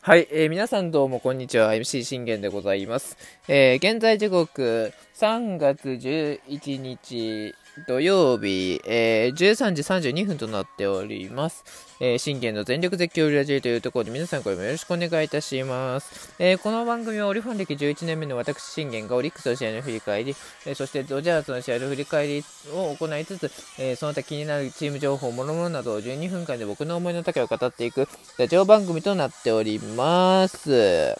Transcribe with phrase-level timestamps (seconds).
[0.00, 1.72] はい、えー、皆さんどうもこんにちは。
[1.72, 3.16] MC 信玄でございます。
[3.48, 7.54] えー、現在時刻3月11日
[7.88, 11.64] 土曜日、えー、13時32分となっております。
[11.98, 16.32] えー、信玄の全力絶叫ラジオというところで皆さんこれもよろしくお願いいたします。
[16.38, 23.50] えー、この番組はオリファン歴11年目の私信玄がオリックスの試合の振り返り、えー、そしてドジャースの試合の振り返りを行いつつ、
[23.80, 28.06] えー、その他気になるチーム情報、諸々などを12分間で僕の思いの丈を語っていく
[28.38, 31.16] ラジオ番組となっております。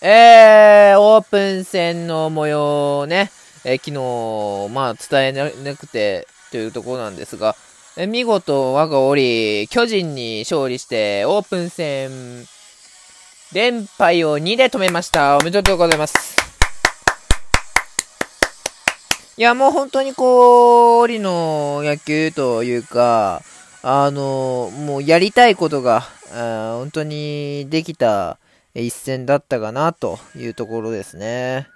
[0.00, 3.30] えー、オープン戦の模様をね。
[3.68, 7.56] え昨日、まあ、伝えなくてというところなんですが、
[7.96, 12.46] え見事、我が折、巨人に勝利して、オープン戦、
[13.52, 15.36] 連敗を2で止めました。
[15.36, 16.36] おめでとうございます。
[19.36, 23.42] いや、もう本当にこう、折の野球というか、
[23.82, 28.38] あの、もうやりたいことが、本当にできた
[28.74, 31.66] 一戦だったかなというところですね。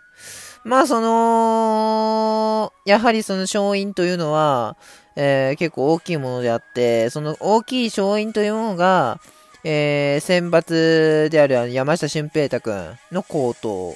[0.64, 4.76] まあ、その、やはりその勝因というのは、
[5.16, 9.20] えー、結構大きいものであって、その大きい勝因というものが、
[9.64, 13.94] えー、選抜である山下俊平太君の好投。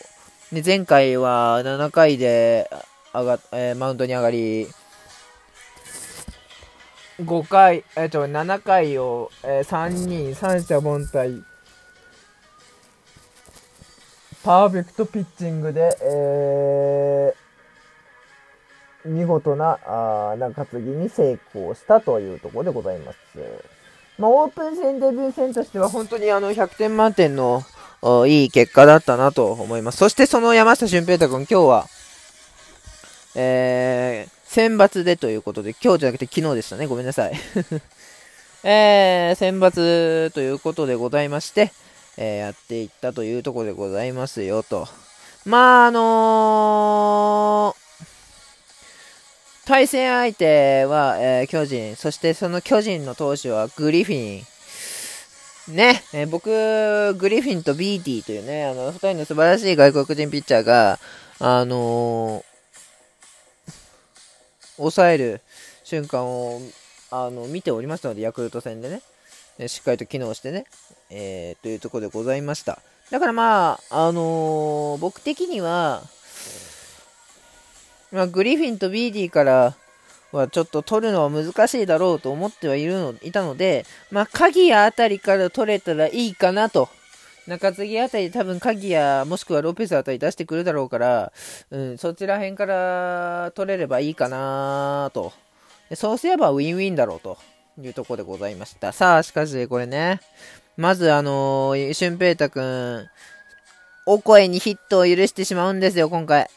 [0.53, 2.71] で前回は7回で
[3.13, 4.69] 上が、えー、マウンドに上がり、
[7.21, 11.43] 5回、えっ、と、7回を、えー、3人、三者凡退。
[14.45, 23.19] パーフェクトピッチングで、えー、見事なあ中継ぎに成功したというところでございます。
[24.19, 27.63] まあ、オープン戦デビュー戦としては本当にあの100点満点の
[28.27, 29.99] いい結果だったなと思います。
[29.99, 31.87] そしてその山下俊平太君、今日は、
[33.35, 36.87] えー、選抜でということで、今日じゃなくて昨日でしたね。
[36.87, 37.33] ごめんなさい。
[38.63, 41.73] えー、選抜ということでございまして、
[42.17, 44.89] えー、やっていったというとこでございますよと。
[45.45, 55.75] まあ、あのー、対戦相手は、えー、巨人、そしてその巨人の投手はグリフィン。
[55.75, 60.99] ね、えー、僕、グリフィンとビーティーというね、あの、二人の素晴らしい外国人ピッチャーが、
[61.41, 62.45] あの
[64.77, 65.41] 抑える
[65.83, 66.61] 瞬間を、
[67.11, 69.03] あの、見ておりましたので、ヤクルト戦でね。
[69.67, 70.67] しっかりと機能してね、
[71.11, 72.81] えー、というところでございました。
[73.11, 76.03] だからまあ、あのー、僕的には、
[78.11, 79.75] まあ、グリフィンとビーディから
[80.33, 86.89] はちょっと取るのは難しいだろうと思ってはいるのいたので、まあ、鍵谷あたりから取れたらいいかなと。
[87.47, 91.33] 中継ぎあたり多分鍵谷もしくはロペスあたり出してくるだろうから、
[91.71, 95.33] うん、そちら辺から取れればいいかなと。
[95.95, 97.37] そうすればウィンウィンだろうと。
[97.83, 98.93] いうとこでございました。
[98.93, 100.21] さあ、しかし、これね、
[100.77, 103.09] まずあのー、俊平太くん、
[104.07, 106.49] お声にヒットを許してしまうんですよ、今回。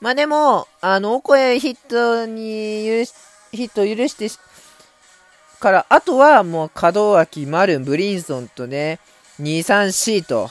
[0.00, 3.12] まあでも、あの、お声ヒットに許し、
[3.52, 4.28] ヒットを許して
[5.60, 9.00] から、あとはもう、門脇、丸、ブリンソンとね、
[9.40, 10.50] 2、3、4と、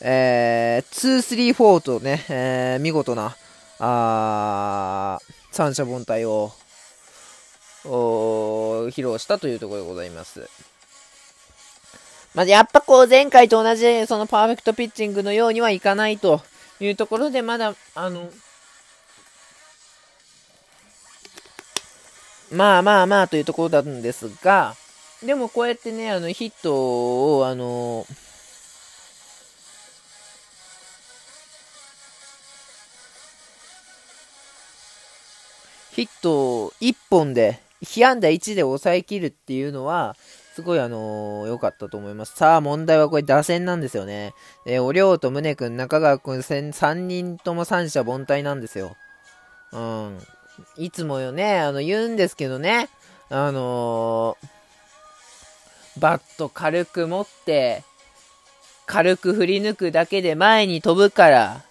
[0.00, 3.36] えー、2、3、4とね、えー、見事な、
[3.80, 6.52] あー三者凡退を
[7.88, 10.48] 披露したというところでございます。
[12.34, 16.42] まあ、やっぱこう前回と同じそのパーフェクトピッチングのようにはいかないと
[16.78, 18.30] いうところでまだあの
[22.52, 24.76] まあまあまあというところなんですが
[25.24, 28.06] でもこうやってねあのヒットをあの
[35.92, 40.16] ヒット1本で被安打1で抑えきるっていうのは、
[40.54, 42.34] すごいあの良、かったと思います。
[42.34, 44.34] さあ、問題はこれ打線なんですよね。
[44.66, 48.96] えー、おりょうと宗君、中川君、3人とも三者凡退なんですよ。
[49.72, 50.18] うん。
[50.76, 52.88] いつもよね、あの、言うんですけどね、
[53.30, 57.84] あのー、バット軽く持って、
[58.86, 61.62] 軽く振り抜くだけで前に飛ぶから、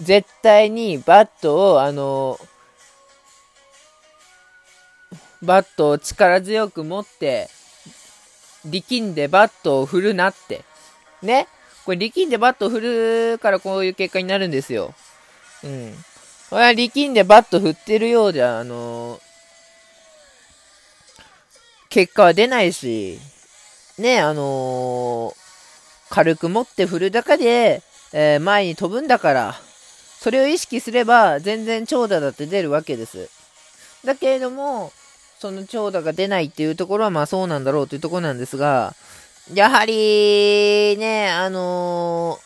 [0.00, 2.47] 絶対にバットを、あのー
[5.42, 7.48] バットを力強く持って、
[8.64, 10.64] 力んでバットを振るなって。
[11.22, 11.46] ね？
[11.84, 12.80] これ力んでバットを振
[13.32, 14.94] るからこういう結果になるんですよ。
[15.64, 15.94] うん。
[16.50, 19.20] これは力んでバット振ってるようじゃ、あのー、
[21.88, 23.18] 結果は出ないし、
[23.96, 25.34] ね、あのー、
[26.10, 27.82] 軽く持って振るだけで、
[28.12, 29.54] えー、前に飛ぶんだから、
[30.20, 33.30] それを意識すれば全然長打だって出るわけです。
[34.04, 34.92] だけれども、
[35.38, 38.94] その長打が出ないっていうところはまあそうなんだろうというところなんですが、
[39.54, 42.38] やはり、ね、あの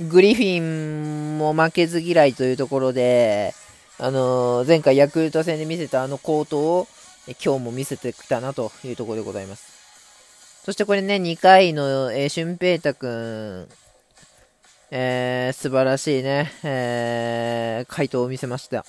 [0.00, 3.54] ー、グリフィンも負けず嫌いというところで、
[3.98, 6.88] あのー、前回ヤクルト戦で見せたあのコートを、
[7.44, 10.62] 今日も見せてきたなというところでございます。
[10.64, 13.68] そしてこれね、2回の、えー、俊平太くん、
[14.90, 18.86] えー、素晴らしいね、えー、回答を見せました。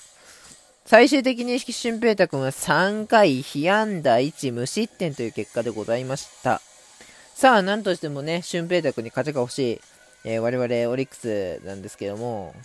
[0.90, 6.60] 最終的に俊平太くんは3回被安打1無失点という結果でございました。
[7.32, 9.80] さあ、なんとしてもね、俊平太くんに勝ちが欲しい、
[10.24, 12.56] えー、我々オリックスなんですけども、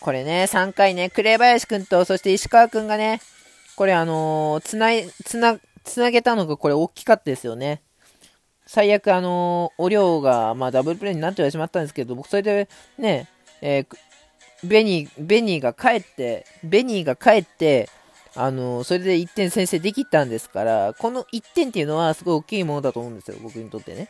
[0.00, 3.20] これね、3回ね、紅林くんと、そして石川くんがね、
[3.76, 7.80] これあのー、つない、つな、つなげたのがこれ大きかったですよね。
[8.66, 12.68] 最悪あのー、お量が、まあダブルプレイになってはしまったんですけど、僕それで
[12.98, 13.28] ね、
[13.60, 13.96] えー、
[14.64, 17.88] ベニー、ベニーが帰って、ベニーが帰って、
[18.34, 24.08] あの、それで1点先制できたんですから、この1点っていうのはすごい大きいものだと思うんですよ、僕にとってね。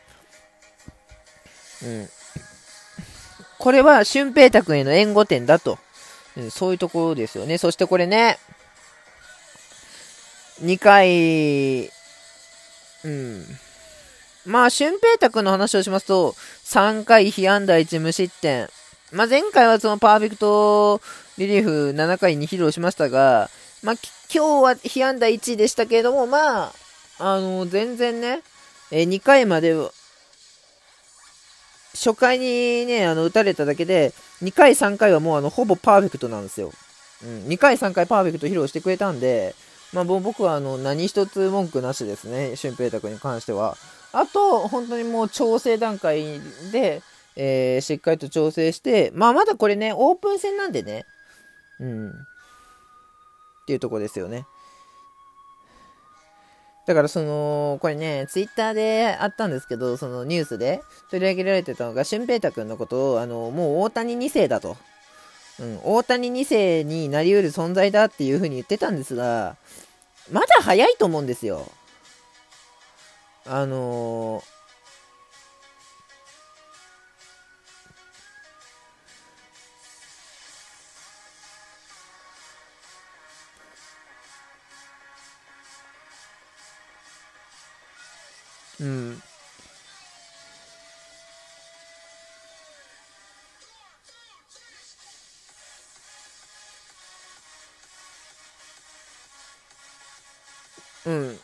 [1.83, 2.09] うん。
[3.59, 5.79] これは、俊平太くんへの援護点だと。
[6.37, 7.59] うん、そういうところですよね。
[7.59, 8.39] そしてこれね、
[10.62, 11.91] 2回、
[13.05, 13.44] うん。
[14.47, 16.35] まあ、俊平太くんの話をしますと、
[16.65, 18.69] 3回被安打1無失点。
[19.12, 21.00] まあ、前回はそのパーフェクト
[21.38, 23.49] リリーフ7回に披露しましたが、
[23.82, 23.94] まあ、
[24.32, 26.72] 今日は被安打1位でしたけれども、まあ、
[27.19, 28.43] あの、全然ね、
[28.90, 29.75] え2回まで
[31.94, 34.12] 初回にね、あの、打たれただけで、
[34.43, 36.72] 2回、3回はもうあの、ほぼパーフェクトなんですよ。
[37.25, 39.55] うん、2回、3回パーフェクト披露してくれたんで、
[39.93, 43.76] まあ、僕はあの、何一つ文句なしですね、俊平太君に関しては。
[44.12, 46.40] あと、本当にもう調整段階
[46.72, 47.02] で、
[47.37, 51.07] えー、しっかりと調整して、まあ、まだこれね、オープン戦なんでね、
[51.81, 52.13] うん、っ
[53.67, 54.47] ていうとこですよね。
[56.87, 60.81] だからその、これね、ツイッターであったんですけど、そのニュースで
[61.11, 64.79] 取り上げられてたのが、俊平太くんのことを、あの、もう大谷2世だと。
[65.61, 69.57] うん、大谷2世になりうる存在だっていう風に言ってたんですが、
[70.33, 71.71] まだ早いと思うんですよ。
[73.45, 74.57] あのー
[88.81, 89.23] うん。
[101.07, 101.39] うん。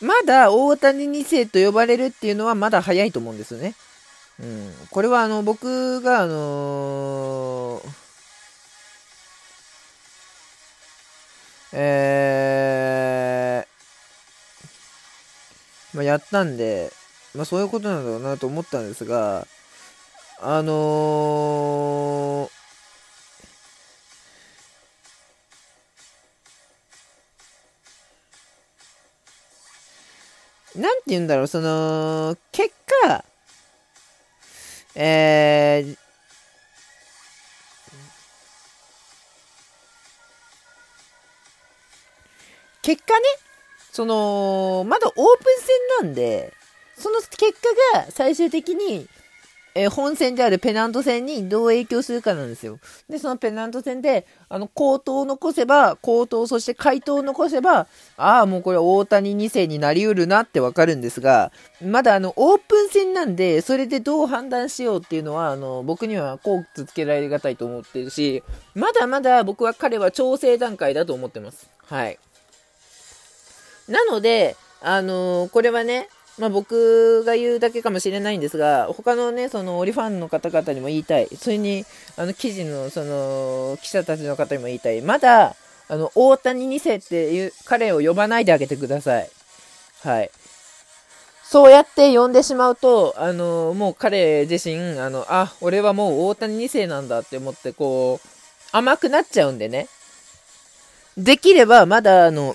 [0.00, 3.74] まだ大谷2世と呼ばれるっていうのはまだ早いと思うんですよね。
[4.40, 4.72] うん。
[4.90, 7.88] これはあの、僕があのー、
[11.72, 13.29] えー、
[15.94, 16.92] まあ、やったんで、
[17.34, 19.46] まあそういうことなんだろうなと思ったんですが、
[20.40, 22.60] あのー
[30.76, 32.72] なんて言うんだろう、その、結
[33.04, 33.24] 果、
[34.94, 35.96] えー、
[42.82, 43.24] 結果ね、
[43.92, 45.26] その、まだオープン
[45.98, 46.52] 戦なんで、
[46.96, 49.08] その結果が最終的に
[49.74, 52.78] えー、本戦であるペナント戦にどう影響するかなんですよ。
[53.08, 61.52] で、そのペナント戦で、あの、口頭を残せば、口頭、そして回答を残せば、ああ、もうこれ大谷2世になりうるなってわかるんですが、
[61.84, 68.42] まだあの、オープン戦なんで、それでどう判断しようっていうのは、あの、僕にはこうつけられがたいと思ってるし、
[68.74, 71.70] まだまだ僕は彼は調整段階だと思ってます。
[71.86, 72.18] はい。
[73.90, 81.28] なので、あのー、これはね、まあ、僕が言うだけかもしれないんですが、他のね、そのオリファンの方々にも言いたい。
[81.36, 81.84] それに、
[82.16, 85.02] あの、記事の、その、記者たちの方にも言いたい。
[85.02, 85.54] まだ、
[85.88, 89.30] あの、大谷2世っていう彼を呼ばないであげてください。
[90.02, 90.30] はい。
[91.44, 98.28] そうやって呼んでしまうと、あの、もう彼自身、あの、あ、俺はもう大谷2世なんだって思って、こう、
[98.70, 99.88] 甘くなっちゃうんでね。
[101.18, 102.54] できれば、まだ、あの、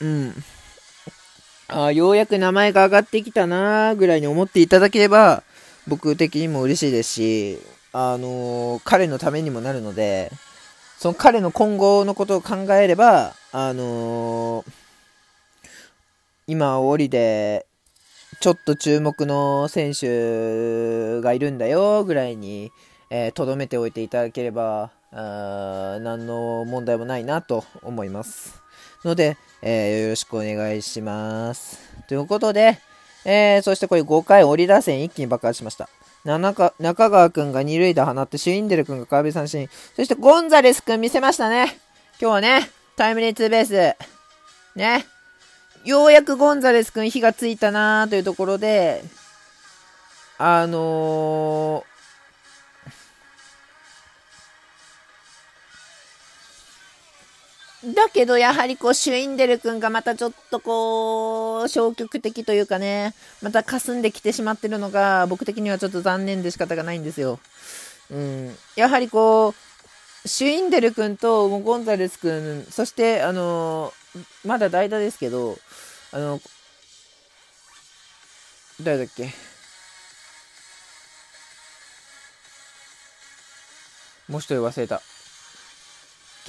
[0.00, 0.34] うん。
[1.68, 5.42] あようやく名前が上がってきたなぐらいに思っていただければ、
[5.86, 7.58] 僕的にも嬉しいですし、
[7.92, 10.30] あのー、彼のためにもなるので、
[10.98, 14.72] その彼の今後のことを考えれば、あのー、
[16.46, 17.66] 今、オリで、
[18.40, 22.72] ちょっと注目の選手がいるんだよ、ぐらいに、
[23.10, 28.57] えー、留めておいていただければ、あ何の問題もないなと思います。
[29.04, 31.78] ので、えー、よろしくお願いします。
[32.08, 32.78] ということで、
[33.24, 35.88] えー、そしてこれ5回折り打線一気に爆発しました。
[36.24, 36.72] 中
[37.10, 39.68] 川くんが二塁打放って、シュインデルくんが空振り三振。
[39.96, 41.78] そしてゴンザレスくん見せましたね。
[42.20, 43.96] 今日はね、タイムリーツーベース。
[44.76, 45.06] ね。
[45.84, 49.02] ようやくゴンザレスくん火がついたなーというところで、
[50.38, 51.97] あのー、
[57.84, 67.38] だけど、やはりこう、シュインデル君がまたちょっとこう、消極的というかね、また霞んできてしまってるのが、僕的にはちょっと残念で仕方がないんですよ。
[68.10, 68.56] うん。
[68.74, 69.54] やはりこ
[70.24, 73.94] う、シュインデル君とゴンザレス君、そして、あの、
[74.44, 75.56] まだ代打ですけど、
[76.10, 76.40] あの、
[78.82, 79.32] 誰だっけ？
[84.28, 85.00] もう一人忘れた。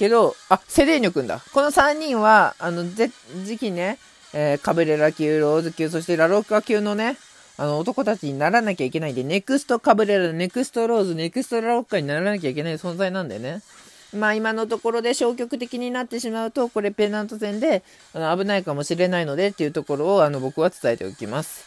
[0.00, 1.42] けど、あ、セレーニョくんだ。
[1.52, 3.10] この3人は、あの、ぜ、
[3.44, 3.98] 次期ね、
[4.32, 7.18] えー、カブレラ級、ローズ級、そしてラロッカ級のね、
[7.58, 13.60] あの、男たちにならなきゃいけないんで、ネクストカブレラ、ネクストローズ、ネクストラロッカにならなきゃいけない存在なんだよね。
[14.14, 21.64] まあ今のところで消極的になってしまうと、これペナント戦であの危ないかもしれないのでっていうところをあの僕は伝えておきます。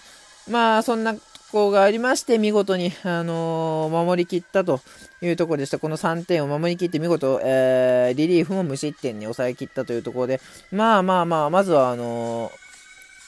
[0.49, 1.15] まあそんな
[1.53, 4.81] こがありまして、見事に、あのー、守りきったと
[5.21, 5.77] いうところでした。
[5.77, 10.41] この3点を守りきって見事、えー、リリーフも無失点に抑えきったというところで、
[10.71, 12.49] まあまあまあ、まずは、あの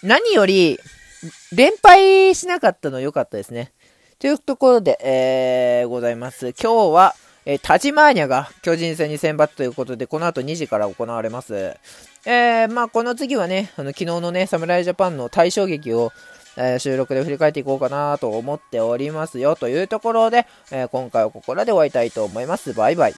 [0.03, 0.79] ー、何より、
[1.53, 3.71] 連敗しなかったの良かったですね。
[4.17, 6.53] というところで、えー、ございます。
[6.59, 7.15] 今日は、
[7.45, 11.77] えー、タジマーニャが巨人戦に選抜ということで、この後2時から行われます。
[12.25, 16.11] えー、まあ、この次はね、あの、昨日のね、侍ジャパンの対衝撃を、
[16.57, 22.73] えー、収録で振り返っていこうかなと思っておりますよというところで、えー、今回はここらで終わりたいと思います。
[22.73, 23.13] バイバイ。